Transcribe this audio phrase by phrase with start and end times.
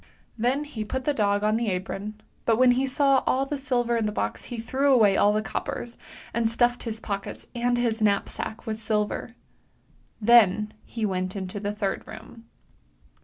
[0.39, 3.95] "Then he put the dog on the apron, but when he saw all the silver
[3.95, 5.95] in the box he threw away all the coppers,
[6.33, 9.35] and stuffed his pockets and his knapsack with silver.
[10.19, 12.45] Then he w^ent into the third room.